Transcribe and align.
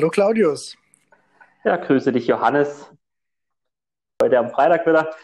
Hallo 0.00 0.08
Claudius. 0.08 0.78
Ja, 1.62 1.76
grüße 1.76 2.10
dich 2.10 2.26
Johannes. 2.26 2.90
Heute 4.22 4.38
am 4.38 4.48
Freitag 4.48 4.86
wieder. 4.86 5.14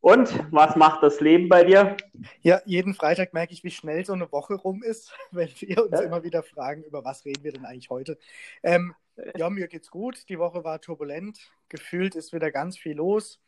Und 0.00 0.52
was 0.52 0.76
macht 0.76 1.02
das 1.02 1.20
Leben 1.20 1.48
bei 1.48 1.64
dir? 1.64 1.96
Ja, 2.42 2.60
jeden 2.66 2.92
Freitag 2.92 3.32
merke 3.32 3.54
ich, 3.54 3.64
wie 3.64 3.70
schnell 3.70 4.04
so 4.04 4.12
eine 4.12 4.30
Woche 4.30 4.56
rum 4.56 4.82
ist, 4.82 5.10
wenn 5.30 5.48
wir 5.58 5.84
uns 5.84 5.98
ja. 5.98 6.02
immer 6.02 6.22
wieder 6.22 6.42
fragen, 6.42 6.82
über 6.82 7.02
was 7.02 7.24
reden 7.24 7.44
wir 7.44 7.52
denn 7.52 7.64
eigentlich 7.64 7.88
heute. 7.88 8.18
Ähm, 8.62 8.94
ja, 9.36 9.48
mir 9.48 9.68
geht's 9.68 9.90
gut. 9.90 10.28
Die 10.28 10.38
Woche 10.38 10.64
war 10.64 10.82
turbulent. 10.82 11.38
Gefühlt 11.70 12.14
ist 12.14 12.34
wieder 12.34 12.50
ganz 12.50 12.76
viel 12.76 12.96
los. 12.96 13.40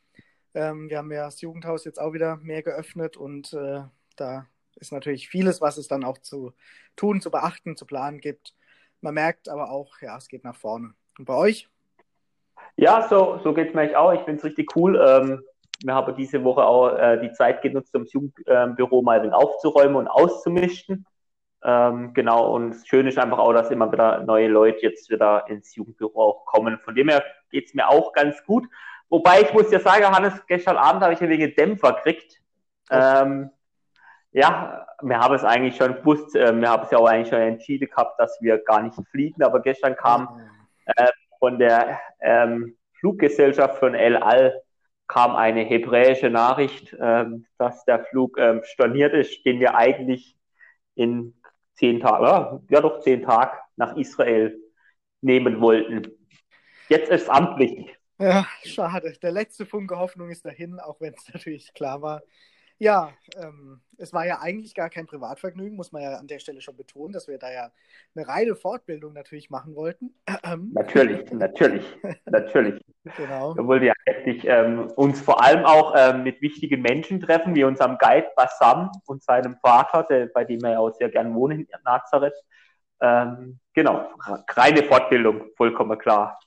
Ähm, 0.54 0.88
wir 0.88 0.96
haben 0.96 1.12
ja 1.12 1.26
das 1.26 1.42
Jugendhaus 1.42 1.84
jetzt 1.84 2.00
auch 2.00 2.14
wieder 2.14 2.36
mehr 2.36 2.62
geöffnet 2.62 3.18
und 3.18 3.52
äh, 3.52 3.82
da 4.16 4.46
ist 4.76 4.90
natürlich 4.90 5.28
vieles, 5.28 5.60
was 5.60 5.76
es 5.76 5.86
dann 5.86 6.02
auch 6.02 6.16
zu 6.16 6.54
tun, 6.96 7.20
zu 7.20 7.30
beachten, 7.30 7.76
zu 7.76 7.84
planen 7.84 8.22
gibt. 8.22 8.54
Man 9.00 9.14
merkt 9.14 9.48
aber 9.48 9.70
auch, 9.70 10.00
ja, 10.00 10.16
es 10.16 10.28
geht 10.28 10.44
nach 10.44 10.56
vorne. 10.56 10.94
Und 11.18 11.24
bei 11.24 11.34
euch? 11.34 11.68
Ja, 12.76 13.06
so, 13.08 13.38
so 13.42 13.54
geht 13.54 13.68
es 13.68 13.74
mir 13.74 13.82
eigentlich 13.82 13.96
auch. 13.96 14.12
Ich 14.12 14.20
finde 14.20 14.38
es 14.38 14.44
richtig 14.44 14.74
cool. 14.76 14.96
Ähm, 14.96 15.42
wir 15.84 15.94
haben 15.94 16.14
diese 16.16 16.42
Woche 16.44 16.64
auch 16.64 16.96
äh, 16.96 17.20
die 17.20 17.32
Zeit 17.32 17.62
genutzt, 17.62 17.94
um 17.94 18.04
das 18.04 18.12
Jugendbüro 18.12 19.02
mal 19.02 19.32
aufzuräumen 19.32 19.96
und 19.96 20.08
auszumischen. 20.08 21.06
Ähm, 21.62 22.14
genau, 22.14 22.54
und 22.54 22.76
schön 22.86 23.06
ist 23.06 23.18
einfach 23.18 23.38
auch, 23.38 23.52
dass 23.52 23.70
immer 23.70 23.90
wieder 23.90 24.22
neue 24.22 24.48
Leute 24.48 24.82
jetzt 24.82 25.10
wieder 25.10 25.48
ins 25.48 25.74
Jugendbüro 25.74 26.22
auch 26.22 26.46
kommen. 26.46 26.78
Von 26.84 26.94
dem 26.94 27.08
her 27.08 27.24
geht 27.50 27.66
es 27.66 27.74
mir 27.74 27.88
auch 27.88 28.12
ganz 28.12 28.42
gut. 28.44 28.66
Wobei 29.08 29.42
ich 29.42 29.52
muss 29.52 29.70
ja 29.70 29.80
sagen, 29.80 30.04
Hannes, 30.06 30.34
gestern 30.46 30.76
Abend 30.76 31.02
habe 31.02 31.14
ich 31.14 31.20
ein 31.20 31.28
wenig 31.28 31.54
Dämpfer 31.54 31.92
gekriegt. 31.94 32.40
Ähm, 32.90 33.50
ja, 34.32 34.86
wir 35.02 35.18
haben 35.18 35.34
es 35.34 35.44
eigentlich 35.44 35.76
schon 35.76 35.94
gewusst, 35.96 36.34
äh, 36.36 36.54
wir 36.54 36.68
haben 36.68 36.84
es 36.84 36.90
ja 36.90 36.98
auch 36.98 37.06
eigentlich 37.06 37.28
schon 37.28 37.40
entschieden 37.40 37.88
gehabt, 37.88 38.18
dass 38.18 38.38
wir 38.40 38.58
gar 38.58 38.82
nicht 38.82 38.96
fliegen, 39.10 39.42
aber 39.42 39.60
gestern 39.60 39.96
kam 39.96 40.40
äh, 40.86 41.08
von 41.38 41.58
der 41.58 42.00
ähm, 42.20 42.76
Fluggesellschaft 42.98 43.78
von 43.78 43.94
El 43.94 44.16
Al 44.16 44.60
kam 45.08 45.36
eine 45.36 45.62
hebräische 45.62 46.30
Nachricht, 46.30 46.92
äh, 46.94 47.24
dass 47.58 47.84
der 47.84 48.04
Flug 48.06 48.38
ähm, 48.38 48.62
storniert 48.64 49.14
ist, 49.14 49.44
den 49.44 49.60
wir 49.60 49.76
eigentlich 49.76 50.36
in 50.94 51.34
zehn 51.74 52.00
Tagen, 52.00 52.66
ja 52.70 52.80
doch 52.80 53.00
zehn 53.00 53.22
Tage 53.22 53.56
nach 53.76 53.96
Israel 53.96 54.58
nehmen 55.20 55.60
wollten. 55.60 56.10
Jetzt 56.88 57.10
ist 57.10 57.22
es 57.22 57.28
amtlich. 57.28 57.96
Ja, 58.18 58.46
schade. 58.64 59.12
Der 59.22 59.32
letzte 59.32 59.66
Funke 59.66 59.98
Hoffnung 59.98 60.30
ist 60.30 60.44
dahin, 60.44 60.80
auch 60.80 61.00
wenn 61.00 61.14
es 61.14 61.28
natürlich 61.32 61.72
klar 61.74 62.00
war, 62.02 62.22
ja, 62.78 63.12
ähm, 63.36 63.80
es 63.98 64.12
war 64.12 64.26
ja 64.26 64.40
eigentlich 64.40 64.74
gar 64.74 64.90
kein 64.90 65.06
Privatvergnügen, 65.06 65.76
muss 65.76 65.92
man 65.92 66.02
ja 66.02 66.16
an 66.16 66.26
der 66.26 66.38
Stelle 66.38 66.60
schon 66.60 66.76
betonen, 66.76 67.12
dass 67.12 67.28
wir 67.28 67.38
da 67.38 67.50
ja 67.50 67.72
eine 68.14 68.28
reine 68.28 68.54
Fortbildung 68.54 69.14
natürlich 69.14 69.48
machen 69.48 69.74
wollten. 69.74 70.14
Natürlich, 70.74 71.30
natürlich, 71.32 71.84
natürlich. 72.26 72.84
Genau. 73.16 73.56
Wir 73.56 73.66
wollten 73.66 73.86
ja 73.86 73.94
wirklich 74.04 74.44
ähm, 74.46 74.90
uns 74.96 75.20
vor 75.20 75.42
allem 75.42 75.64
auch 75.64 75.94
ähm, 75.96 76.24
mit 76.24 76.40
wichtigen 76.42 76.82
Menschen 76.82 77.20
treffen, 77.20 77.54
wie 77.54 77.64
unserem 77.64 77.96
Guide 77.98 78.28
Bassam 78.36 78.90
und 79.06 79.22
seinem 79.22 79.56
Vater, 79.56 80.02
der, 80.04 80.26
bei 80.26 80.44
dem 80.44 80.60
wir 80.62 80.72
ja 80.72 80.78
auch 80.78 80.92
sehr 80.92 81.08
gern 81.08 81.34
wohnen 81.34 81.60
in 81.60 81.66
Nazareth. 81.84 82.34
Ähm, 83.00 83.58
genau, 83.74 84.10
reine 84.50 84.82
Fortbildung, 84.82 85.50
vollkommen 85.56 85.98
klar. 85.98 86.38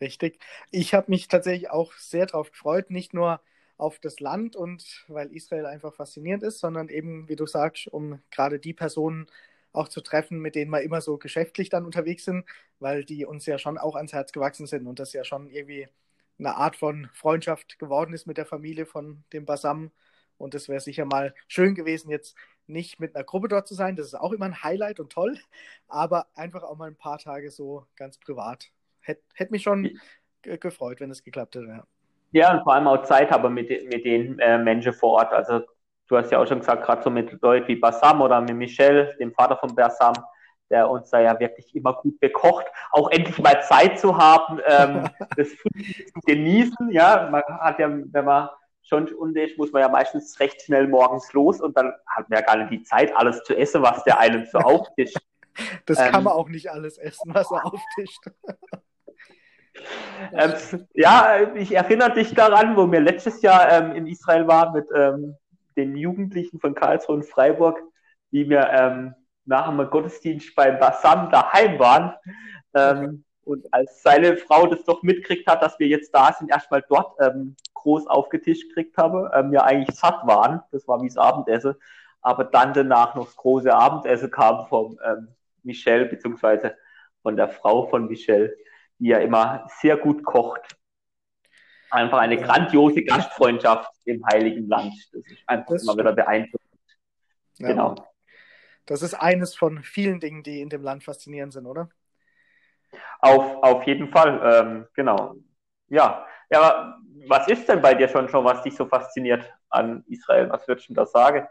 Richtig. 0.00 0.40
Ich 0.70 0.94
habe 0.94 1.10
mich 1.10 1.28
tatsächlich 1.28 1.70
auch 1.70 1.92
sehr 1.92 2.26
darauf 2.26 2.50
gefreut, 2.50 2.90
nicht 2.90 3.14
nur 3.14 3.40
auf 3.76 3.98
das 3.98 4.20
Land 4.20 4.56
und 4.56 5.04
weil 5.08 5.32
Israel 5.32 5.66
einfach 5.66 5.94
faszinierend 5.94 6.42
ist, 6.42 6.58
sondern 6.60 6.88
eben, 6.88 7.28
wie 7.28 7.36
du 7.36 7.46
sagst, 7.46 7.88
um 7.88 8.20
gerade 8.30 8.58
die 8.58 8.74
Personen 8.74 9.26
auch 9.72 9.88
zu 9.88 10.00
treffen, 10.00 10.38
mit 10.38 10.54
denen 10.54 10.70
wir 10.70 10.82
immer 10.82 11.00
so 11.00 11.18
geschäftlich 11.18 11.68
dann 11.68 11.84
unterwegs 11.84 12.24
sind, 12.24 12.44
weil 12.78 13.04
die 13.04 13.24
uns 13.24 13.46
ja 13.46 13.58
schon 13.58 13.78
auch 13.78 13.96
ans 13.96 14.12
Herz 14.12 14.32
gewachsen 14.32 14.66
sind 14.66 14.86
und 14.86 14.98
das 14.98 15.12
ja 15.12 15.24
schon 15.24 15.48
irgendwie 15.48 15.88
eine 16.38 16.56
Art 16.56 16.76
von 16.76 17.08
Freundschaft 17.12 17.78
geworden 17.78 18.14
ist 18.14 18.26
mit 18.26 18.36
der 18.36 18.46
Familie 18.46 18.86
von 18.86 19.24
dem 19.32 19.44
Basam. 19.46 19.90
Und 20.38 20.54
es 20.54 20.68
wäre 20.68 20.80
sicher 20.80 21.04
mal 21.04 21.34
schön 21.46 21.74
gewesen, 21.74 22.10
jetzt 22.10 22.36
nicht 22.66 23.00
mit 23.00 23.14
einer 23.14 23.24
Gruppe 23.24 23.48
dort 23.48 23.68
zu 23.68 23.74
sein. 23.74 23.96
Das 23.96 24.06
ist 24.06 24.14
auch 24.14 24.32
immer 24.32 24.46
ein 24.46 24.62
Highlight 24.62 24.98
und 25.00 25.12
toll, 25.12 25.38
aber 25.88 26.26
einfach 26.34 26.62
auch 26.62 26.76
mal 26.76 26.88
ein 26.88 26.96
paar 26.96 27.18
Tage 27.18 27.50
so 27.50 27.86
ganz 27.96 28.18
privat. 28.18 28.70
Hätte 29.00 29.22
hätt 29.34 29.50
mich 29.50 29.62
schon 29.62 29.98
gefreut, 30.42 31.00
wenn 31.00 31.10
es 31.10 31.22
geklappt 31.22 31.54
hätte. 31.56 31.66
Ja. 31.66 31.86
Ja, 32.32 32.52
und 32.52 32.62
vor 32.64 32.74
allem 32.74 32.88
auch 32.88 33.02
Zeit 33.02 33.30
haben 33.30 33.54
mit, 33.54 33.68
mit 33.68 34.04
den 34.04 34.38
äh, 34.38 34.58
Menschen 34.58 34.92
vor 34.92 35.18
Ort. 35.18 35.32
Also 35.32 35.60
du 36.08 36.16
hast 36.16 36.30
ja 36.30 36.38
auch 36.38 36.46
schon 36.46 36.60
gesagt, 36.60 36.84
gerade 36.84 37.02
so 37.02 37.10
mit 37.10 37.40
Leuten 37.42 37.68
wie 37.68 37.76
Bassam 37.76 38.20
oder 38.20 38.40
mit 38.40 38.56
Michel, 38.56 39.14
dem 39.20 39.32
Vater 39.32 39.56
von 39.56 39.74
Bassam, 39.74 40.14
der 40.70 40.90
uns 40.90 41.10
da 41.10 41.20
ja 41.20 41.38
wirklich 41.38 41.74
immer 41.74 41.92
gut 41.94 42.18
bekocht, 42.20 42.66
auch 42.90 43.10
endlich 43.10 43.38
mal 43.38 43.62
Zeit 43.62 43.98
zu 43.98 44.16
haben, 44.16 44.60
ähm, 44.66 45.08
das 45.36 45.50
zu 45.50 45.68
genießen. 46.26 46.90
Ja, 46.90 47.28
man 47.30 47.42
hat 47.42 47.78
ja, 47.78 47.88
wenn 47.90 48.24
man 48.24 48.48
schon 48.82 49.06
ist, 49.36 49.58
muss 49.58 49.72
man 49.72 49.82
ja 49.82 49.88
meistens 49.88 50.38
recht 50.40 50.62
schnell 50.62 50.88
morgens 50.88 51.32
los 51.32 51.60
und 51.60 51.76
dann 51.76 51.92
hat 52.06 52.28
man 52.28 52.40
ja 52.40 52.44
gar 52.44 52.56
nicht 52.56 52.72
die 52.72 52.82
Zeit, 52.82 53.14
alles 53.16 53.42
zu 53.44 53.56
essen, 53.56 53.82
was 53.82 54.02
der 54.04 54.18
einem 54.18 54.44
so 54.46 54.58
auftischt. 54.58 55.18
Das 55.86 55.98
ähm, 55.98 56.10
kann 56.10 56.24
man 56.24 56.32
auch 56.32 56.48
nicht 56.48 56.70
alles 56.70 56.98
essen, 56.98 57.34
was 57.34 57.50
er 57.50 57.66
auftischt. 57.66 58.24
Ähm, 60.32 60.86
ja, 60.94 61.52
ich 61.54 61.74
erinnere 61.74 62.14
dich 62.14 62.34
daran, 62.34 62.76
wo 62.76 62.90
wir 62.90 63.00
letztes 63.00 63.42
Jahr 63.42 63.70
ähm, 63.70 63.92
in 63.92 64.06
Israel 64.06 64.46
waren 64.46 64.72
mit 64.72 64.86
ähm, 64.94 65.36
den 65.76 65.96
Jugendlichen 65.96 66.60
von 66.60 66.74
Karlsruhe 66.74 67.16
und 67.16 67.24
Freiburg, 67.24 67.80
wie 68.30 68.48
wir 68.48 68.68
ähm, 68.70 69.14
nach 69.44 69.68
dem 69.68 69.90
Gottesdienst 69.90 70.54
beim 70.54 70.78
Bassam 70.78 71.30
daheim 71.30 71.78
waren. 71.78 72.14
Ähm, 72.74 73.24
und 73.44 73.72
als 73.74 74.02
seine 74.02 74.36
Frau 74.36 74.66
das 74.66 74.84
doch 74.84 75.02
mitkriegt 75.02 75.48
hat, 75.48 75.62
dass 75.62 75.78
wir 75.78 75.88
jetzt 75.88 76.14
da 76.14 76.32
sind, 76.32 76.50
erstmal 76.50 76.84
dort 76.88 77.16
ähm, 77.20 77.56
groß 77.74 78.06
aufgetischt 78.06 78.68
gekriegt 78.68 78.96
ähm, 78.98 79.52
ja 79.52 79.64
eigentlich 79.64 79.98
satt 79.98 80.26
waren. 80.26 80.62
Das 80.70 80.86
war 80.86 81.02
wie 81.02 81.08
das 81.08 81.16
Abendessen. 81.16 81.74
Aber 82.20 82.44
dann 82.44 82.72
danach 82.72 83.16
noch 83.16 83.24
das 83.24 83.36
große 83.36 83.74
Abendessen 83.74 84.30
kam 84.30 84.66
vom 84.68 84.96
Michel, 85.64 86.04
beziehungsweise 86.04 86.76
von 87.22 87.36
der 87.36 87.48
Frau 87.48 87.88
von 87.88 88.06
Michel 88.06 88.56
die 89.02 89.08
ja 89.08 89.18
immer 89.18 89.66
sehr 89.80 89.96
gut 89.96 90.24
kocht. 90.24 90.76
Einfach 91.90 92.18
eine 92.18 92.36
grandiose 92.36 93.02
Gastfreundschaft 93.02 93.90
im 94.04 94.24
Heiligen 94.26 94.68
Land. 94.68 94.94
Das 95.12 95.26
ist 95.26 95.42
einfach 95.46 95.72
das 95.72 95.82
immer 95.82 95.98
wieder 95.98 96.12
beeindruckend. 96.12 96.70
Ja. 97.58 97.68
Genau. 97.68 97.94
Das 98.86 99.02
ist 99.02 99.14
eines 99.14 99.56
von 99.56 99.82
vielen 99.82 100.20
Dingen, 100.20 100.44
die 100.44 100.60
in 100.60 100.68
dem 100.68 100.82
Land 100.82 101.02
faszinierend 101.02 101.52
sind, 101.52 101.66
oder? 101.66 101.88
Auf, 103.18 103.62
auf 103.62 103.82
jeden 103.86 104.08
Fall, 104.08 104.40
ähm, 104.44 104.86
genau. 104.94 105.34
Ja. 105.88 106.24
ja, 106.50 106.60
aber 106.60 106.98
was 107.26 107.48
ist 107.48 107.68
denn 107.68 107.82
bei 107.82 107.94
dir 107.94 108.08
schon 108.08 108.28
schon, 108.28 108.44
was 108.44 108.62
dich 108.62 108.76
so 108.76 108.86
fasziniert 108.86 109.52
an 109.68 110.04
Israel? 110.08 110.48
Was 110.50 110.66
würdest 110.68 110.88
du 110.88 110.94
da 110.94 111.06
sagen? 111.06 111.46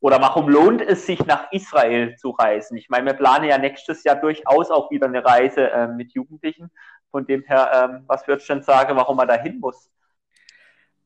Oder 0.00 0.20
warum 0.20 0.48
lohnt 0.48 0.80
es 0.80 1.06
sich 1.06 1.24
nach 1.26 1.50
Israel 1.50 2.14
zu 2.16 2.30
reisen? 2.30 2.76
Ich 2.76 2.88
meine, 2.88 3.06
wir 3.06 3.14
planen 3.14 3.48
ja 3.48 3.58
nächstes 3.58 4.04
Jahr 4.04 4.16
durchaus 4.16 4.70
auch 4.70 4.90
wieder 4.90 5.06
eine 5.06 5.24
Reise 5.24 5.70
äh, 5.70 5.88
mit 5.88 6.12
Jugendlichen. 6.12 6.70
Von 7.10 7.26
dem 7.26 7.42
her, 7.42 7.90
ähm, 7.90 8.04
was 8.06 8.26
würdest 8.28 8.48
du 8.48 8.54
denn 8.54 8.62
sagen, 8.62 8.96
warum 8.96 9.16
man 9.16 9.26
da 9.26 9.34
hin 9.34 9.58
muss? 9.58 9.90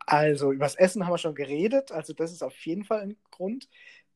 Also, 0.07 0.53
über 0.53 0.65
das 0.65 0.75
Essen 0.75 1.07
haben 1.07 1.13
wir 1.13 1.19
schon 1.19 1.35
geredet. 1.35 1.93
Also, 1.93 2.13
das 2.13 2.33
ist 2.33 2.43
auf 2.43 2.57
jeden 2.67 2.85
Fall 2.85 3.01
ein 3.01 3.17
Grund. 3.31 3.69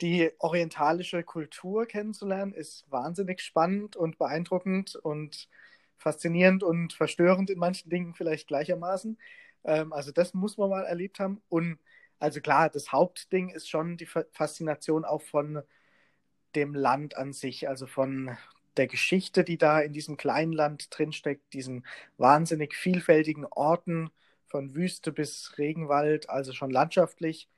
Die 0.02 0.30
orientalische 0.40 1.22
Kultur 1.22 1.86
kennenzulernen 1.86 2.52
ist 2.52 2.84
wahnsinnig 2.90 3.40
spannend 3.40 3.96
und 3.96 4.18
beeindruckend 4.18 4.96
und 4.96 5.48
faszinierend 5.96 6.62
und 6.62 6.92
verstörend 6.92 7.48
in 7.48 7.58
manchen 7.58 7.88
Dingen 7.88 8.14
vielleicht 8.14 8.48
gleichermaßen. 8.48 9.16
Ähm, 9.64 9.92
also, 9.92 10.12
das 10.12 10.34
muss 10.34 10.58
man 10.58 10.68
mal 10.68 10.84
erlebt 10.84 11.20
haben. 11.20 11.40
Und 11.48 11.78
also 12.18 12.40
klar, 12.40 12.70
das 12.70 12.92
Hauptding 12.92 13.50
ist 13.50 13.68
schon 13.68 13.96
die 13.96 14.06
Faszination 14.06 15.04
auch 15.04 15.22
von 15.22 15.62
dem 16.54 16.74
Land 16.74 17.16
an 17.16 17.32
sich, 17.32 17.68
also 17.68 17.86
von 17.86 18.36
der 18.76 18.86
Geschichte, 18.86 19.44
die 19.44 19.58
da 19.58 19.80
in 19.80 19.92
diesem 19.92 20.16
kleinen 20.16 20.52
Land 20.52 20.88
drinsteckt, 20.90 21.52
diesen 21.52 21.86
wahnsinnig 22.18 22.74
vielfältigen 22.74 23.46
Orten 23.46 24.10
von 24.46 24.74
Wüste 24.74 25.12
bis 25.12 25.58
Regenwald, 25.58 26.30
also 26.30 26.52
schon 26.52 26.70
landschaftlich, 26.70 27.48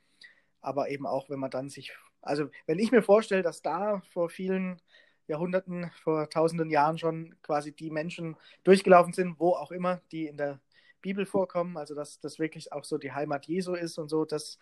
aber 0.60 0.90
eben 0.90 1.06
auch, 1.06 1.28
wenn 1.30 1.38
man 1.38 1.50
dann 1.50 1.68
sich, 1.68 1.92
also 2.22 2.50
wenn 2.66 2.78
ich 2.78 2.92
mir 2.92 3.02
vorstelle, 3.02 3.42
dass 3.42 3.62
da 3.62 4.02
vor 4.12 4.30
vielen 4.30 4.80
Jahrhunderten, 5.26 5.90
vor 6.02 6.30
tausenden 6.30 6.70
Jahren 6.70 6.98
schon 6.98 7.34
quasi 7.42 7.72
die 7.72 7.90
Menschen 7.90 8.36
durchgelaufen 8.64 9.12
sind, 9.12 9.38
wo 9.38 9.50
auch 9.52 9.70
immer, 9.70 10.00
die 10.10 10.26
in 10.26 10.36
der 10.36 10.60
Bibel 11.00 11.26
vorkommen, 11.26 11.76
also 11.76 11.94
dass 11.94 12.20
das 12.20 12.38
wirklich 12.38 12.72
auch 12.72 12.84
so 12.84 12.98
die 12.98 13.12
Heimat 13.12 13.46
Jesu 13.46 13.74
ist 13.74 13.98
und 13.98 14.08
so, 14.08 14.24
das 14.24 14.58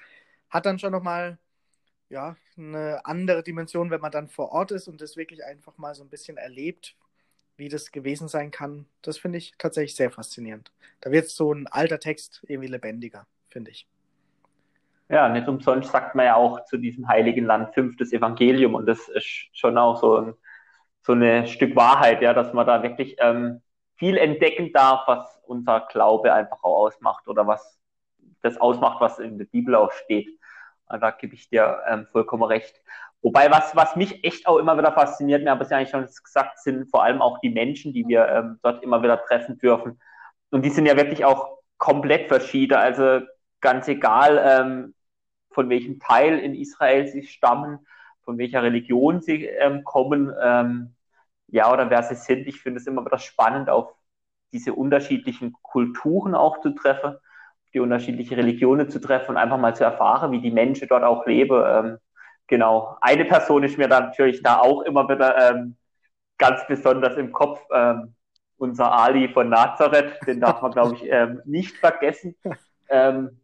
hat 0.49 0.67
dann 0.67 0.79
schon 0.79 0.93
nochmal 0.93 1.39
ja, 2.09 2.37
eine 2.57 3.05
andere 3.05 3.43
Dimension, 3.43 3.91
wenn 3.91 4.01
man 4.01 4.13
dann 4.13 4.29
vor 4.29 4.53
Ort 4.53 4.71
ist 4.71 4.89
und 4.89 5.01
das 5.01 5.17
wirklich 5.17 5.45
einfach 5.45 5.77
mal 5.77 5.95
so 5.95 6.05
ein 6.05 6.09
bisschen 6.09 6.37
erlebt, 6.37 6.97
wie 7.57 7.69
das 7.69 7.91
gewesen 7.91 8.29
sein 8.29 8.51
kann. 8.51 8.87
Das 9.03 9.19
finde 9.19 9.39
ich 9.39 9.55
tatsächlich 9.59 9.97
sehr 9.97 10.11
faszinierend. 10.11 10.73
Da 11.01 11.11
wird 11.11 11.29
so 11.29 11.53
ein 11.53 11.67
alter 11.67 11.99
Text 11.99 12.45
irgendwie 12.47 12.69
lebendiger, 12.69 13.27
finde 13.49 13.73
ich. 13.73 13.89
Ja, 15.09 15.29
nicht 15.29 15.49
umsonst 15.49 15.91
sagt 15.91 16.15
man 16.15 16.27
ja 16.27 16.35
auch 16.35 16.65
zu 16.65 16.77
diesem 16.77 17.09
heiligen 17.09 17.45
Land 17.45 17.75
fünftes 17.75 18.13
Evangelium 18.13 18.75
und 18.75 18.87
das 18.87 19.09
ist 19.09 19.49
schon 19.53 19.79
auch 19.79 20.01
so 20.01 20.19
ein 20.19 20.35
so 21.07 21.13
ein 21.13 21.47
Stück 21.47 21.77
Wahrheit, 21.77 22.21
ja, 22.21 22.35
dass 22.35 22.53
man 22.53 22.67
da 22.67 22.83
wirklich 22.83 23.17
ähm, 23.21 23.63
viel 23.95 24.19
entdecken 24.19 24.73
darf, 24.73 25.07
was 25.07 25.36
unser 25.47 25.81
Glaube 25.81 26.33
einfach 26.33 26.63
auch 26.63 26.87
ausmacht 26.87 27.29
oder 27.29 27.47
was 27.47 27.79
das 28.43 28.59
ausmacht, 28.59 29.01
was 29.01 29.19
in 29.19 29.39
der 29.39 29.47
Bibel 29.47 29.75
auch 29.75 29.93
steht. 29.93 30.29
Und 30.89 31.01
da 31.01 31.11
gebe 31.11 31.35
ich 31.35 31.49
dir 31.49 31.81
ähm, 31.89 32.07
vollkommen 32.07 32.45
recht. 32.45 32.81
Wobei, 33.23 33.51
was, 33.51 33.75
was 33.75 33.97
mich 33.97 34.23
echt 34.25 34.47
auch 34.47 34.59
immer 34.59 34.79
wieder 34.79 34.93
fasziniert, 34.93 35.43
mir 35.43 35.51
habe 35.51 35.65
es 35.65 35.71
ja 35.71 35.79
eigentlich 35.79 35.91
schon 35.91 36.07
gesagt, 36.07 36.61
sind 36.61 36.89
vor 36.91 37.03
allem 37.03 37.21
auch 37.21 37.41
die 37.41 37.51
Menschen, 37.51 37.93
die 37.93 38.07
wir 38.07 38.29
ähm, 38.29 38.61
dort 38.63 38.85
immer 38.85 39.03
wieder 39.03 39.21
treffen 39.25 39.59
dürfen. 39.59 40.01
Und 40.51 40.65
die 40.65 40.71
sind 40.71 40.87
ja 40.87 40.97
wirklich 40.97 41.25
auch 41.25 41.59
komplett 41.79 42.29
verschieden. 42.29 42.75
Also 42.75 43.27
ganz 43.61 43.89
egal, 43.89 44.41
ähm, 44.45 44.95
von 45.51 45.69
welchem 45.71 45.99
Teil 45.99 46.39
in 46.39 46.55
Israel 46.55 47.09
sie 47.09 47.25
stammen, 47.25 47.85
von 48.23 48.39
welcher 48.39 48.63
Religion 48.63 49.23
sie 49.23 49.47
ähm, 49.47 49.83
kommen, 49.83 50.33
ähm, 50.41 50.95
ja, 51.49 51.73
oder 51.73 51.91
wer 51.91 52.03
sie 52.03 52.15
sind. 52.15 52.47
Ich 52.47 52.61
finde 52.61 52.79
es 52.79 52.87
immer 52.87 53.05
wieder 53.05 53.19
spannend, 53.19 53.71
auf 53.71 53.96
diese 54.57 54.73
unterschiedlichen 54.73 55.55
Kulturen 55.63 56.35
auch 56.35 56.61
zu 56.61 56.71
treffen, 56.71 57.17
die 57.75 57.81
unterschiedlichen 57.81 58.35
Religionen 58.35 58.89
zu 58.89 59.01
treffen 59.01 59.33
und 59.33 59.37
einfach 59.37 59.59
mal 59.59 59.77
zu 59.77 59.85
erfahren, 59.85 60.33
wie 60.33 60.41
die 60.41 60.51
Menschen 60.51 60.89
dort 60.89 61.05
auch 61.05 61.27
leben. 61.27 61.63
Ähm, 61.67 61.99
genau. 62.47 62.97
Eine 63.03 63.27
Person 63.27 63.65
ist 63.65 63.77
mir 63.77 63.89
dann 63.89 64.07
natürlich 64.07 64.43
da 64.43 64.61
auch 64.61 64.83
immer 64.83 65.07
wieder 65.09 65.51
ähm, 65.51 65.77
ganz 66.39 66.67
besonders 66.67 67.17
im 67.17 67.33
Kopf. 67.33 67.61
Ähm, 67.73 68.15
unser 68.57 68.91
Ali 68.91 69.29
von 69.29 69.51
Nazareth, 69.51 70.19
den 70.27 70.41
darf 70.41 70.63
man, 70.63 70.73
glaube 70.73 70.95
ich, 70.95 71.05
ähm, 71.11 71.43
nicht 71.45 71.77
vergessen. 71.77 72.35
Ähm, 72.89 73.39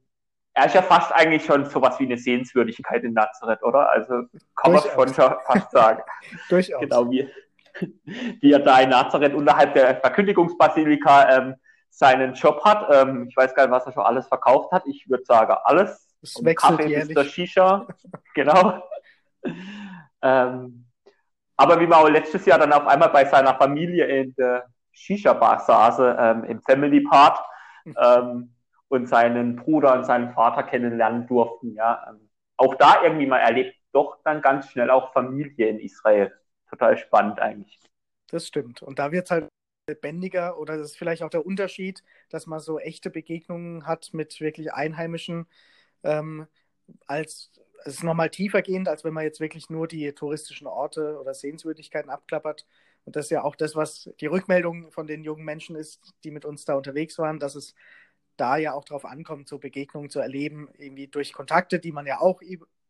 er 0.55 0.67
ist 0.67 0.75
ja 0.75 0.83
fast 0.83 1.13
eigentlich 1.13 1.45
schon 1.45 1.67
sowas 1.67 1.99
wie 1.99 2.05
eine 2.05 2.17
Sehenswürdigkeit 2.17 3.05
in 3.05 3.13
Nazareth, 3.13 3.63
oder? 3.63 3.91
Also 3.91 4.23
kann 4.57 4.73
man 4.73 4.83
schon 5.13 5.35
fast 5.47 5.71
sagen. 5.71 6.03
Durchaus. 6.49 6.81
Genau, 6.81 7.11
wie, 7.11 7.29
wie 8.41 8.53
er 8.53 8.61
da 8.61 8.81
in 8.81 8.91
Nazareth 8.91 9.35
unterhalb 9.35 9.75
der 9.75 9.97
Verkündigungsbasilika 9.97 11.37
ähm, 11.37 11.55
seinen 11.91 12.35
Job 12.35 12.65
hat. 12.65 12.89
Ähm, 12.91 13.27
ich 13.29 13.37
weiß 13.37 13.55
gar 13.55 13.67
nicht, 13.67 13.73
was 13.73 13.87
er 13.87 13.93
schon 13.93 14.03
alles 14.03 14.27
verkauft 14.29 14.73
hat. 14.73 14.85
Ich 14.87 15.09
würde 15.09 15.25
sagen, 15.25 15.55
alles. 15.65 16.09
Es 16.23 16.43
wechselt 16.43 16.79
Kaffee 16.79 16.89
jährlich. 16.89 17.15
bis 17.15 17.27
Shisha. 17.29 17.87
genau. 18.35 18.83
ähm, 20.23 20.87
aber 21.57 21.81
wie 21.81 21.87
man 21.87 21.99
auch 21.99 22.09
letztes 22.09 22.47
Jahr 22.47 22.59
dann 22.59 22.73
auf 22.73 22.87
einmal 22.87 23.11
bei 23.11 23.25
seiner 23.25 23.55
Familie 23.55 24.07
in 24.07 24.35
der 24.37 24.67
Shisha-Bar 24.93 25.61
saß, 25.61 25.99
ähm, 26.19 26.45
im 26.45 26.63
Family 26.63 27.01
Part, 27.01 27.39
hm. 27.85 27.97
ähm, 27.99 28.55
und 28.89 29.09
seinen 29.09 29.57
Bruder 29.57 29.95
und 29.95 30.05
seinen 30.05 30.35
Vater 30.35 30.63
kennenlernen 30.65 31.27
durften. 31.27 31.75
Ja, 31.75 32.05
ähm, 32.11 32.29
auch 32.59 32.75
da 32.75 33.03
irgendwie 33.03 33.27
mal 33.27 33.39
erlebt, 33.39 33.75
doch 33.93 34.19
dann 34.23 34.43
ganz 34.43 34.69
schnell 34.69 34.91
auch 34.91 35.13
Familie 35.13 35.69
in 35.69 35.81
Israel. 35.81 36.33
Total 36.73 36.97
spannend 36.97 37.39
eigentlich. 37.39 37.79
Das 38.29 38.47
stimmt. 38.47 38.83
Und 38.83 38.99
da 38.99 39.13
wird 39.13 39.27
es 39.27 39.31
halt 39.31 39.49
lebendiger 39.89 40.59
oder 40.59 40.79
das 40.79 40.93
ist 40.93 40.97
vielleicht 40.97 41.23
auch 41.23 41.31
der 41.31 41.45
Unterschied, 41.45 42.03
dass 42.31 42.47
man 42.47 42.61
so 42.61 42.79
echte 42.79 43.11
Begegnungen 43.11 43.87
hat 43.87 44.11
mit 44.15 44.41
wirklich 44.41 44.73
Einheimischen, 44.73 45.47
ähm, 46.03 46.47
als 47.07 47.53
es 47.85 47.95
ist 47.97 48.05
nochmal 48.05 48.31
tiefer 48.31 48.63
gehend, 48.63 48.89
als 48.89 49.05
wenn 49.05 49.13
man 49.13 49.25
jetzt 49.25 49.41
wirklich 49.41 49.69
nur 49.69 49.89
die 49.89 50.13
touristischen 50.13 50.67
Orte 50.67 51.19
oder 51.21 51.35
Sehenswürdigkeiten 51.35 52.11
abklappert. 52.11 52.65
Und 53.05 53.17
das 53.17 53.27
ist 53.27 53.31
ja 53.31 53.43
auch 53.43 53.57
das, 53.57 53.75
was 53.75 54.09
die 54.21 54.27
Rückmeldung 54.27 54.93
von 54.93 55.07
den 55.07 55.25
jungen 55.25 55.45
Menschen 55.45 55.75
ist, 55.77 56.01
die 56.25 56.31
mit 56.31 56.45
uns 56.45 56.65
da 56.65 56.75
unterwegs 56.75 57.19
waren, 57.19 57.41
dass 57.41 57.57
es 57.57 57.75
da 58.37 58.57
ja 58.57 58.73
auch 58.73 58.85
darauf 58.85 59.05
ankommt, 59.05 59.49
so 59.49 59.59
Begegnungen 59.59 60.11
zu 60.11 60.21
erleben, 60.21 60.69
irgendwie 60.79 61.09
durch 61.09 61.33
Kontakte, 61.33 61.81
die 61.81 61.93
man 61.93 62.07
ja 62.07 62.21
auch 62.21 62.41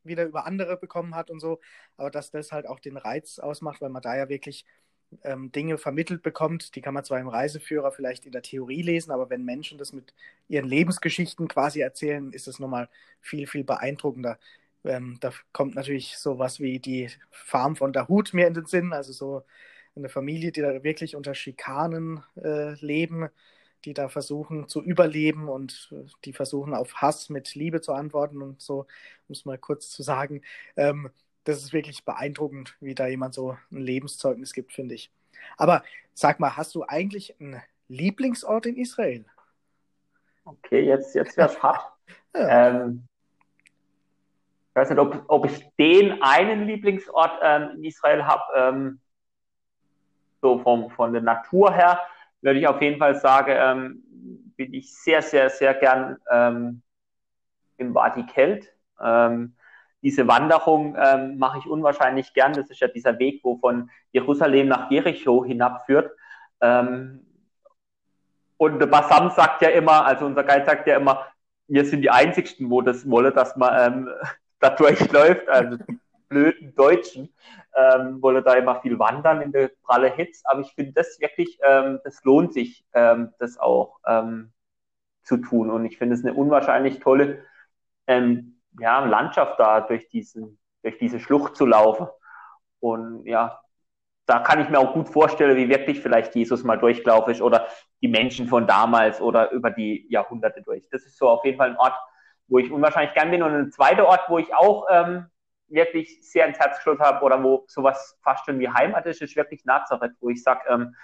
wieder 0.05 0.25
über 0.25 0.47
andere 0.47 0.77
bekommen 0.77 1.15
hat 1.15 1.31
und 1.31 1.41
so, 1.41 1.61
aber 1.97 2.11
dass 2.11 2.31
das 2.31 2.53
halt 2.53 2.67
auch 2.67 2.81
den 2.81 2.97
Reiz 2.97 3.39
ausmacht, 3.39 3.81
weil 3.81 3.91
man 3.91 4.03
da 4.03 4.17
ja 4.17 4.29
wirklich 4.29 4.65
ähm, 5.25 5.53
Dinge 5.53 5.79
vermittelt 5.79 6.23
bekommt, 6.23 6.75
die 6.75 6.81
kann 6.81 6.95
man 6.95 7.05
zwar 7.05 7.21
im 7.21 7.29
Reiseführer 7.29 7.93
vielleicht 7.93 8.27
in 8.27 8.33
der 8.33 8.43
Theorie 8.43 8.83
lesen, 8.83 9.13
aber 9.13 9.31
wenn 9.31 9.45
Menschen 9.45 9.79
das 9.79 9.93
mit 9.93 10.15
ihren 10.49 10.69
Lebensgeschichten 10.69 11.49
quasi 11.49 11.81
erzählen, 11.81 12.33
ist 12.33 12.49
es 12.49 12.59
nochmal 12.59 12.89
viel, 13.21 13.47
viel 13.47 13.65
beeindruckender. 13.65 14.39
Ähm, 14.85 15.19
da 15.21 15.33
kommt 15.53 15.75
natürlich 15.75 16.19
sowas 16.19 16.61
wie 16.61 16.79
die 16.81 17.11
Farm 17.31 17.77
von 17.77 17.93
Dahut 17.93 18.35
mir 18.35 18.47
in 18.47 18.55
den 18.55 18.67
Sinn, 18.67 18.93
also 18.93 19.13
so 19.13 19.45
eine 19.95 20.09
Familie, 20.09 20.53
die 20.53 20.63
da 20.63 20.83
wirklich 20.83 21.17
unter 21.17 21.35
Schikanen 21.35 22.23
äh, 22.37 22.75
leben, 22.85 23.29
die 23.85 23.95
da 23.95 24.09
versuchen 24.09 24.69
zu 24.69 24.83
überleben 24.83 25.49
und 25.49 25.93
äh, 25.93 26.09
die 26.25 26.33
versuchen 26.33 26.75
auf 26.75 26.95
Hass 26.97 27.29
mit 27.29 27.55
Liebe 27.55 27.81
zu 27.81 27.93
antworten 27.93 28.43
und 28.43 28.61
so, 28.61 28.81
um 29.29 29.33
es 29.33 29.45
mal 29.45 29.59
kurz 29.59 29.91
zu 29.91 30.03
sagen. 30.03 30.43
Ähm, 30.77 31.11
das 31.45 31.59
ist 31.59 31.73
wirklich 31.73 32.05
beeindruckend, 32.05 32.77
wie 32.81 32.95
da 32.95 33.07
jemand 33.07 33.35
so 33.35 33.57
ein 33.71 33.79
Lebenszeugnis 33.79 34.53
gibt, 34.53 34.73
finde 34.73 34.95
ich. 34.95 35.11
Aber 35.57 35.83
sag 36.15 36.41
mal, 36.41 36.57
hast 36.57 36.75
du 36.75 36.85
eigentlich 36.87 37.41
einen 37.41 37.61
Lieblingsort 37.89 38.67
in 38.67 38.77
Israel? 38.77 39.25
Okay, 40.45 40.81
jetzt, 40.81 41.15
jetzt 41.15 41.37
wäre 41.37 41.49
es 41.49 41.63
hart. 41.63 41.85
Ja. 42.35 42.71
Ähm, 42.71 43.07
ich 44.71 44.77
weiß 44.77 44.89
nicht, 44.89 44.99
ob, 44.99 45.23
ob 45.29 45.45
ich 45.45 45.69
den 45.79 46.23
einen 46.23 46.67
Lieblingsort 46.67 47.33
ähm, 47.43 47.73
in 47.77 47.85
Israel 47.85 48.25
habe, 48.25 48.43
ähm, 48.57 49.01
so 50.41 50.59
vom, 50.61 50.91
von 50.93 51.13
der 51.13 51.21
Natur 51.21 51.75
her 51.75 52.01
würde 52.43 52.59
ich 52.59 52.67
auf 52.67 52.83
jeden 52.83 52.99
Fall 52.99 53.15
sagen, 53.15 53.53
ähm, 53.57 54.53
bin 54.57 54.75
ich 54.75 54.95
sehr, 54.95 55.23
sehr, 55.23 55.49
sehr 55.49 55.75
gern 55.75 56.19
ähm, 56.31 56.83
im 57.79 57.95
Wadi 57.95 58.27
Kelt. 58.27 58.73
Ähm, 59.01 59.55
diese 60.03 60.27
Wanderung 60.27 60.97
ähm, 60.99 61.39
mache 61.39 61.59
ich 61.59 61.67
unwahrscheinlich 61.67 62.35
gern. 62.35 62.53
Das 62.53 62.69
ist 62.71 62.81
ja 62.81 62.89
dieser 62.89 63.19
Weg, 63.19 63.41
wo 63.45 63.57
von 63.59 63.89
Jerusalem 64.11 64.69
nach 64.69 64.91
Jericho 64.91 65.45
hinabführt. 65.45 66.11
Ähm, 66.61 67.25
und 68.57 68.79
der 68.79 68.87
Bassam 68.87 69.31
sagt 69.31 69.63
ja 69.63 69.71
immer, 69.71 70.05
also 70.05 70.27
unser 70.27 70.45
Guide 70.45 70.65
sagt 70.65 70.87
ja 70.87 70.97
immer, 70.97 71.27
wir 71.69 71.85
sind 71.85 72.03
die 72.03 72.11
Einzigsten, 72.11 72.69
wo 72.71 72.83
das 72.83 73.09
wolle, 73.09 73.33
dass 73.33 73.57
man 73.57 73.93
ähm, 73.93 74.09
da 74.59 74.71
durchläuft. 74.71 75.49
Also 75.49 75.79
blöden 76.33 76.75
Deutschen 76.75 77.35
ähm, 77.77 78.23
wolle 78.23 78.43
da 78.43 78.55
immer 78.55 78.81
viel 78.81 78.99
wandern 78.99 79.43
in 79.43 79.53
der 79.53 79.71
pralle 79.83 80.13
Hitze. 80.13 80.43
Aber 80.47 80.61
ich 80.61 80.73
finde 80.73 80.93
das 80.93 81.21
wirklich, 81.21 81.59
ähm, 81.67 82.01
das 82.05 82.25
lohnt 82.25 82.53
sich, 82.55 82.85
ähm, 82.95 83.33
das 83.39 83.59
auch 83.59 83.99
ähm, 84.07 84.53
zu 85.23 85.37
tun. 85.37 85.71
Und 85.71 85.85
ich 85.85 85.99
finde 85.99 86.15
es 86.15 86.25
eine 86.25 86.35
unwahrscheinlich 86.35 87.01
tolle 87.01 87.45
ähm, 88.07 88.61
ja, 88.79 89.05
Landschaft 89.05 89.61
da 89.61 89.81
durch, 89.81 90.09
diesen, 90.09 90.59
durch 90.83 90.99
diese 90.99 91.21
Schlucht 91.21 91.57
zu 91.57 91.67
laufen. 91.67 92.09
Und 92.81 93.27
ja, 93.27 93.61
da 94.27 94.41
kann 94.41 94.61
ich 94.61 94.69
mir 94.69 94.79
auch 94.79 94.95
gut 94.95 95.09
vorstellen, 95.09 95.57
wie 95.57 95.69
wirklich 95.69 96.01
vielleicht 96.01 96.35
Jesus 96.35 96.65
mal 96.65 96.79
durchgelaufen 96.79 97.33
ist 97.33 97.43
oder 97.43 97.67
die 98.01 98.09
Menschen 98.09 98.49
von 98.49 98.67
damals 98.67 99.21
oder 99.21 99.51
über 99.51 99.71
die 99.71 100.07
Jahrhunderte 100.09 100.63
durch. 100.63 100.89
Das 100.91 101.05
ist 101.05 101.19
so 101.19 101.29
auf 101.29 101.45
jeden 101.45 101.59
Fall 101.59 101.71
ein 101.71 101.77
Ort, 101.77 101.95
wo 102.49 102.59
ich 102.59 102.71
unwahrscheinlich 102.71 103.15
gern 103.15 103.31
bin. 103.31 103.43
Und 103.43 103.53
ein 103.53 103.73
zweiter 103.73 104.07
Ort, 104.07 104.23
wo 104.29 104.39
ich 104.39 104.55
auch 104.55 104.87
ähm, 104.91 105.27
wirklich 105.73 106.19
sehr 106.23 106.47
ins 106.47 106.59
Herz 106.59 106.77
geschlossen 106.77 107.03
habe 107.03 107.25
oder 107.25 107.43
wo 107.43 107.65
sowas 107.67 108.19
fast 108.23 108.45
schon 108.45 108.59
wie 108.59 108.69
Heimat 108.69 109.07
ist, 109.07 109.23
ist 109.23 109.37
wirklich 109.37 109.65
Nazareth, 109.65 110.13
wo 110.21 110.31
ich 110.31 110.43
sage, 110.43 110.61
ähm, 110.69 110.95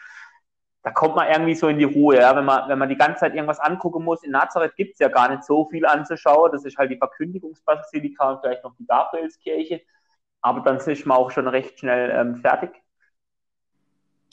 da 0.83 0.91
kommt 0.91 1.17
man 1.17 1.29
irgendwie 1.29 1.55
so 1.55 1.69
in 1.69 1.79
die 1.79 1.85
Ruhe, 1.85 2.17
ja, 2.17 2.35
wenn 2.37 2.45
man, 2.45 2.69
wenn 2.69 2.79
man 2.79 2.89
die 2.89 2.97
ganze 2.97 3.21
Zeit 3.21 3.35
irgendwas 3.35 3.61
angucken 3.61 4.05
muss. 4.05 4.23
In 4.23 4.31
Nazareth 4.31 4.77
gibt 4.77 4.95
es 4.95 5.01
ja 5.01 5.09
gar 5.09 5.29
nicht 5.29 5.45
so 5.45 5.67
viel 5.67 5.85
anzuschauen. 5.85 6.53
Das 6.53 6.65
ist 6.65 6.79
halt 6.79 6.91
die 6.91 6.97
Verkündigungsbasilika 6.97 8.31
und 8.31 8.41
vielleicht 8.41 8.65
noch 8.65 8.77
die 8.77 8.87
Gabrielskirche. 8.87 9.83
Aber 10.41 10.61
dann 10.61 10.77
ist 10.77 11.07
man 11.07 11.19
auch 11.19 11.31
schon 11.31 11.49
recht 11.49 11.81
schnell 11.81 12.11
ähm, 12.11 12.37
fertig. 12.37 12.71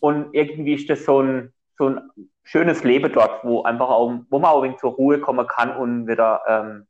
Und 0.01 0.34
irgendwie 0.34 0.75
ist 0.75 0.89
das 0.89 1.04
so 1.04 1.22
ein, 1.22 1.54
so 1.77 1.89
ein 1.89 2.12
schönes 2.44 2.84
Leben 2.84 3.12
dort, 3.12 3.44
wo 3.44 3.63
einfach 3.63 3.89
auch, 3.89 4.13
wo 4.30 4.39
man 4.39 4.51
auch 4.51 4.77
zur 4.77 4.92
Ruhe 4.94 5.20
kommen 5.20 5.48
kann 5.48 5.75
und 5.75 6.08
wieder 6.08 6.42
ähm, 6.48 6.88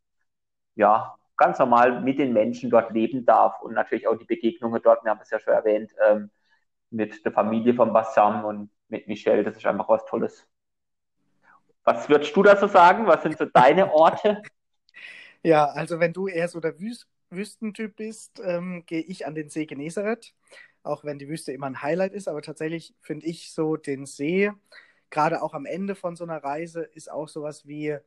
ja, 0.76 1.16
ganz 1.38 1.60
normal 1.60 2.02
mit 2.02 2.20
den 2.20 2.34
Menschen 2.34 2.70
dort 2.70 2.92
leben 2.92 3.26
darf 3.26 3.62
und 3.62 3.74
natürlich 3.74 4.08
auch 4.08 4.18
die 4.18 4.26
Begegnungen 4.26 4.82
dort, 4.82 5.04
wir 5.04 5.12
haben 5.12 5.22
es 5.22 5.30
ja 5.30 5.40
schon 5.40 5.54
erwähnt, 5.54 5.92
ähm, 6.08 6.30
mit 6.90 7.26
der 7.26 7.32
Familie 7.32 7.74
von 7.74 7.92
Bassam 7.92 8.46
und 8.46 8.70
mit 8.88 9.08
Michelle, 9.08 9.44
das 9.44 9.58
ist 9.58 9.66
einfach 9.66 9.90
was 9.90 10.06
Tolles. 10.06 10.48
Was 11.84 12.10
würdest 12.10 12.36
du 12.36 12.44
dazu 12.44 12.68
sagen? 12.68 13.06
Was 13.08 13.24
sind 13.24 13.38
so 13.38 13.46
deine 13.46 13.92
Orte? 13.94 14.42
Ja, 15.44 15.66
also 15.68 16.00
wenn 16.00 16.14
du 16.14 16.28
eher 16.28 16.48
so 16.48 16.60
der 16.60 16.80
Wüst 16.80 17.08
Wüstentyp 17.30 17.96
bist, 17.96 18.40
ähm, 18.44 18.84
gehe 18.86 19.02
ich 19.02 19.26
an 19.26 19.36
den 19.36 19.50
See 19.50 19.66
Genezareth, 19.66 20.34
auch 20.84 21.04
wenn 21.04 21.20
die 21.20 21.28
Wüste 21.28 21.52
immer 21.52 21.68
ein 21.68 21.82
Highlight 21.82 22.14
ist, 22.14 22.28
aber 22.28 22.42
tatsächlich 22.42 22.94
finde 23.02 23.26
ich 23.26 23.52
so 23.52 23.76
den 23.78 24.06
See, 24.06 24.52
gerade 25.10 25.42
auch 25.42 25.54
am 25.54 25.66
Ende 25.66 25.96
von 25.96 26.16
so 26.16 26.24
einer 26.24 26.44
Reise, 26.44 26.84
ist 26.84 27.12
auch 27.12 27.28
sowas 27.28 27.68
wie 27.68 27.98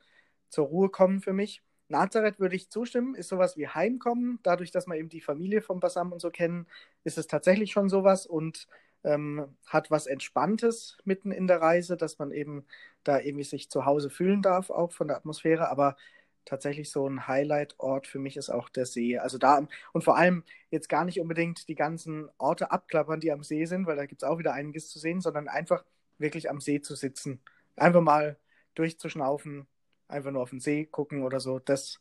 zur 0.49 0.67
Ruhe 0.67 0.89
kommen 0.89 1.21
für 1.21 1.33
mich. 1.33 1.63
Nazareth 1.89 2.39
würde 2.39 2.57
ich 2.57 2.71
zustimmen, 2.71 3.15
ist 3.15 3.29
sowas 3.29 3.57
wie 3.57 3.69
Heimkommen. 3.69 4.39
Dadurch, 4.43 4.71
dass 4.71 4.87
man 4.87 4.99
eben 4.99 5.09
die 5.09 5.21
Familie 5.21 5.63
vom 5.63 5.81
Bassam 5.81 6.13
und 6.13 6.21
so 6.21 6.31
kennen, 6.31 6.67
ist 7.05 7.19
es 7.19 7.27
tatsächlich 7.27 7.73
schon 7.73 7.89
sowas 7.89 8.27
und 8.27 8.67
ähm, 9.05 9.57
hat 9.67 9.91
was 9.91 10.07
Entspanntes 10.07 10.99
mitten 11.05 11.33
in 11.33 11.47
der 11.47 11.61
Reise, 11.61 11.97
dass 11.97 12.19
man 12.19 12.33
eben 12.33 12.67
da 13.05 13.21
irgendwie 13.21 13.45
sich 13.45 13.71
zu 13.71 13.87
Hause 13.87 14.11
fühlen 14.11 14.43
darf, 14.43 14.71
auch 14.71 14.93
von 14.93 15.09
der 15.09 15.17
Atmosphäre. 15.17 15.71
Aber 15.71 15.97
tatsächlich 16.45 16.91
so 16.91 17.07
ein 17.09 17.27
Highlight-Ort 17.29 18.07
für 18.07 18.19
mich 18.19 18.37
ist 18.37 18.51
auch 18.51 18.69
der 18.69 18.87
See. 18.87 19.19
Also 19.19 19.39
da 19.39 19.67
und 19.93 20.05
vor 20.05 20.17
allem 20.17 20.45
jetzt 20.71 20.89
gar 20.89 21.05
nicht 21.05 21.21
unbedingt 21.21 21.69
die 21.69 21.75
ganzen 21.75 22.29
Orte 22.39 22.71
abklappern, 22.71 23.21
die 23.21 23.33
am 23.33 23.43
See 23.45 23.65
sind, 23.67 23.87
weil 23.87 23.97
da 23.97 24.07
gibt 24.07 24.23
es 24.23 24.29
auch 24.29 24.39
wieder 24.39 24.55
einiges 24.55 24.89
zu 24.89 24.99
sehen, 24.99 25.21
sondern 25.21 25.49
einfach 25.49 25.85
wirklich 26.19 26.51
am 26.51 26.61
See 26.61 26.81
zu 26.81 26.95
sitzen. 26.97 27.41
Einfach 27.77 28.01
mal 28.01 28.39
durchzuschnaufen, 28.75 29.67
einfach 30.09 30.31
nur 30.31 30.43
auf 30.43 30.51
den 30.51 30.61
See 30.61 30.87
gucken 30.87 31.23
oder 31.23 31.41
so. 31.41 31.59
Das 31.59 32.01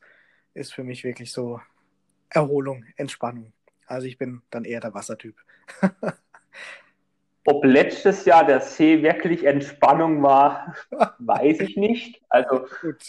ist 0.54 0.74
für 0.74 0.84
mich 0.84 1.04
wirklich 1.04 1.32
so 1.32 1.60
Erholung, 2.30 2.86
Entspannung. 2.96 3.54
Also 3.86 4.08
ich 4.08 4.18
bin 4.18 4.42
dann 4.50 4.66
eher 4.66 4.82
der 4.82 4.94
Wassertyp. 4.94 5.36
Ob 7.46 7.64
letztes 7.64 8.26
Jahr 8.26 8.46
der 8.46 8.60
See 8.60 9.02
wirklich 9.02 9.46
Entspannung 9.46 10.22
war, 10.22 10.76
weiß 11.20 11.62
ich 11.62 11.78
nicht. 11.78 12.22
Also 12.30 12.66
Gut. 12.82 13.02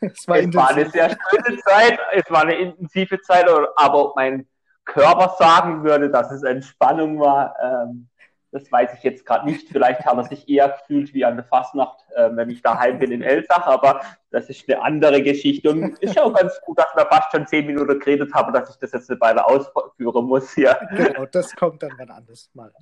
Es 0.00 0.26
war, 0.26 0.38
es 0.38 0.54
war 0.54 0.70
eine 0.70 0.88
sehr 0.88 1.10
schöne 1.10 1.58
Zeit, 1.58 1.98
es 2.12 2.30
war 2.30 2.42
eine 2.42 2.54
intensive 2.54 3.20
Zeit, 3.20 3.46
aber 3.76 4.10
ob 4.10 4.16
mein 4.16 4.46
Körper 4.86 5.34
sagen 5.38 5.84
würde, 5.84 6.08
dass 6.10 6.30
es 6.30 6.42
Entspannung 6.42 7.18
war, 7.18 7.54
ähm, 7.60 8.08
das 8.52 8.70
weiß 8.70 8.94
ich 8.94 9.02
jetzt 9.02 9.26
gerade 9.26 9.46
nicht. 9.46 9.68
Vielleicht 9.68 10.04
hat 10.04 10.16
er 10.16 10.24
sich 10.24 10.48
eher 10.48 10.68
gefühlt 10.68 11.12
wie 11.14 11.24
an 11.24 11.36
der 11.36 11.44
Fastnacht, 11.44 11.98
äh, 12.14 12.30
wenn 12.32 12.48
ich 12.48 12.62
daheim 12.62 12.98
bin 12.98 13.12
in 13.12 13.22
Elsach, 13.22 13.66
aber 13.66 14.00
das 14.30 14.48
ist 14.48 14.68
eine 14.68 14.82
andere 14.82 15.22
Geschichte. 15.22 15.70
Und 15.70 15.98
ist 15.98 16.14
ja 16.14 16.22
auch 16.22 16.32
ganz 16.32 16.58
gut, 16.64 16.78
dass 16.78 16.94
wir 16.94 17.06
fast 17.06 17.30
schon 17.32 17.46
zehn 17.46 17.66
Minuten 17.66 17.98
geredet 17.98 18.32
haben, 18.32 18.52
dass 18.52 18.70
ich 18.70 18.76
das 18.76 18.92
jetzt 18.92 19.10
eine 19.10 19.20
Weile 19.20 19.46
ausführen 19.46 20.24
muss 20.26 20.54
hier. 20.54 20.78
Genau, 20.96 21.26
das 21.26 21.54
kommt 21.54 21.82
dann 21.82 21.92
wann 21.98 22.10
anders 22.10 22.50
mal. 22.54 22.72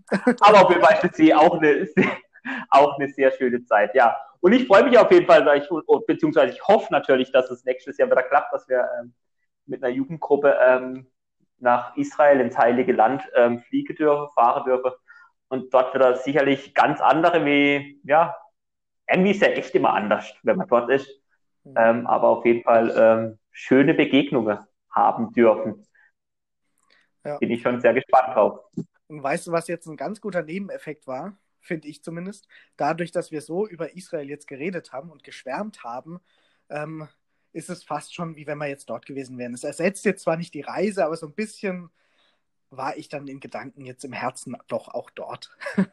aber 0.41 0.63
auf 0.63 0.71
jeden 0.71 0.83
Fall 0.83 0.99
ist 1.03 1.17
sie 1.17 1.35
auch 1.35 1.59
eine, 1.59 1.89
auch 2.71 2.99
eine 2.99 3.09
sehr 3.09 3.33
schöne 3.33 3.65
Zeit, 3.65 3.95
ja. 3.95 4.17
Und 4.41 4.53
ich 4.53 4.67
freue 4.67 4.85
mich 4.85 4.99
auf 4.99 5.11
jeden 5.11 5.27
Fall, 5.27 5.47
ich, 5.57 5.69
beziehungsweise 6.07 6.53
ich 6.53 6.63
hoffe 6.69 6.93
natürlich, 6.93 7.33
dass 7.33 7.51
es 7.51 7.65
nächstes 7.65 7.97
Jahr 7.97 8.11
wieder 8.11 8.23
klappt, 8.23 8.53
dass 8.53 8.69
wir 8.69 8.87
ähm, 9.01 9.15
mit 9.67 9.83
einer 9.83 9.93
Jugendgruppe 9.93 10.55
ähm, 10.61 11.07
nach 11.59 11.97
Israel 11.97 12.41
ins 12.41 12.59
Heilige 12.59 12.93
Land 12.93 13.23
ähm, 13.35 13.61
fliegen 13.61 13.97
dürfen, 13.97 14.29
fahren 14.35 14.65
dürfen 14.65 14.93
und 15.49 15.73
dort 15.73 15.95
wird 15.95 16.03
er 16.03 16.17
sicherlich 16.17 16.75
ganz 16.75 17.01
andere 17.01 17.45
wie, 17.45 18.01
ja, 18.05 18.37
irgendwie 19.09 19.33
ist 19.33 19.43
er 19.43 19.57
echt 19.57 19.75
immer 19.75 19.93
anders, 19.95 20.33
wenn 20.43 20.57
man 20.57 20.69
dort 20.69 20.91
ist. 20.91 21.09
Mhm. 21.65 21.75
Ähm, 21.77 22.07
aber 22.07 22.29
auf 22.29 22.45
jeden 22.45 22.63
Fall 22.63 22.95
ähm, 22.97 23.39
schöne 23.51 23.95
Begegnungen 23.95 24.59
haben 24.91 25.33
dürfen. 25.33 25.87
Ja. 27.25 27.39
Bin 27.39 27.51
ich 27.51 27.63
schon 27.63 27.81
sehr 27.81 27.95
gespannt 27.95 28.35
drauf. 28.35 28.61
Und 29.07 29.23
weißt 29.23 29.47
du, 29.47 29.53
was 29.53 29.69
jetzt 29.69 29.87
ein 29.87 29.97
ganz 29.97 30.21
guter 30.21 30.43
Nebeneffekt 30.43 31.07
war, 31.07 31.37
finde 31.61 31.89
ich 31.89 32.03
zumindest, 32.03 32.47
dadurch, 32.77 33.13
dass 33.13 33.31
wir 33.31 33.41
so 33.41 33.67
über 33.67 33.95
Israel 33.95 34.29
jetzt 34.29 34.47
geredet 34.47 34.93
haben 34.93 35.11
und 35.11 35.25
geschwärmt 35.25 35.83
haben, 35.83 36.21
ähm, 36.69 37.09
ist 37.53 37.71
es 37.71 37.85
fast 37.85 38.15
schon 38.15 38.37
wie 38.37 38.47
wenn 38.47 38.59
wir 38.59 38.67
jetzt 38.67 38.91
dort 38.91 39.07
gewesen 39.07 39.39
wären. 39.39 39.55
Es 39.55 39.65
ersetzt 39.65 40.05
jetzt 40.05 40.23
zwar 40.23 40.37
nicht 40.37 40.55
die 40.55 40.63
Reise, 40.63 41.05
aber 41.05 41.17
so 41.17 41.27
ein 41.27 41.35
bisschen 41.35 41.91
war 42.77 42.97
ich 42.97 43.09
dann 43.09 43.27
in 43.29 43.41
Gedanken 43.41 43.85
jetzt 43.85 44.05
im 44.05 44.13
Herzen 44.13 44.57
doch 44.69 44.89
auch 44.89 45.11
dort. 45.11 45.51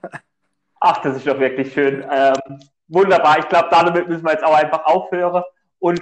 Ach, 0.80 0.98
das 1.02 1.18
ist 1.18 1.28
doch 1.28 1.40
wirklich 1.40 1.74
schön. 1.74 2.04
Ähm, 2.10 2.60
wunderbar. 2.88 3.40
Ich 3.40 3.48
glaube, 3.48 3.70
damit 3.70 4.08
müssen 4.08 4.26
wir 4.26 4.34
jetzt 4.34 4.44
auch 4.44 4.56
einfach 4.56 4.86
aufhören. 4.86 5.44
Und 5.80 6.02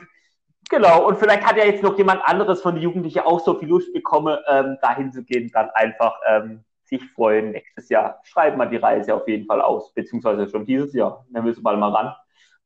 genau, 0.70 1.06
und 1.06 1.18
vielleicht 1.18 1.46
hat 1.46 1.58
ja 1.58 1.66
jetzt 1.66 1.84
noch 1.84 1.98
jemand 1.98 2.24
anderes 2.24 2.62
von 2.62 2.76
den 2.76 2.84
Jugendlichen 2.84 3.20
auch 3.20 3.42
so 3.42 3.60
viel 3.60 3.68
Lust 3.68 3.94
bekommen, 3.94 4.38
ähm, 4.48 4.78
dahin 4.82 5.12
zu 5.12 5.24
gehen, 5.24 5.52
dann 5.54 5.70
einfach 5.72 6.18
ähm, 6.28 6.64
sich 6.86 7.04
freuen. 7.12 7.52
Nächstes 7.52 7.90
Jahr 7.90 8.20
schreiben 8.24 8.58
wir 8.58 8.66
die 8.66 8.78
Reise 8.78 9.14
auf 9.14 9.28
jeden 9.28 9.46
Fall 9.46 9.62
aus, 9.62 9.94
beziehungsweise 9.94 10.50
schon 10.50 10.66
dieses 10.66 10.94
Jahr. 10.94 11.26
Dann 11.30 11.44
müssen 11.44 11.64
wir 11.64 11.76
mal 11.76 11.92
ran. 11.92 12.16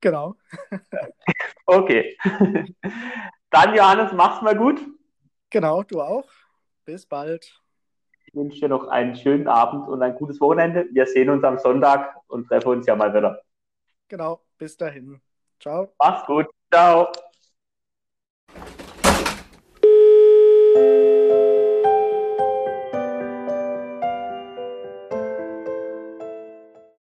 Genau. 0.01 0.36
okay. 1.65 2.17
Dann, 3.50 3.75
Johannes, 3.75 4.12
mach's 4.13 4.41
mal 4.41 4.55
gut. 4.55 4.82
Genau, 5.50 5.84
du 5.84 6.01
auch. 6.01 6.27
Bis 6.86 7.05
bald. 7.05 7.62
Ich 8.34 8.40
wünsche 8.40 8.62
dir 8.62 8.70
noch 8.70 8.88
einen 8.88 9.16
schönen 9.16 9.48
Abend 9.48 9.88
und 9.88 10.02
ein 10.02 10.16
gutes 10.16 10.42
Wochenende. 10.42 10.88
Wir 10.92 11.06
sehen 11.06 11.30
uns 11.30 11.44
am 11.44 11.60
Sonntag 11.60 12.16
und 12.25 12.48
treffen 12.48 12.70
uns 12.70 12.88
ja 12.88 12.96
mal 12.96 13.13
wieder. 13.13 13.44
Genau, 14.08 14.42
bis 14.58 14.75
dahin. 14.75 15.22
Ciao. 15.60 15.94
Mach's 16.00 16.25
gut. 16.25 16.48
Ciao. 16.72 17.12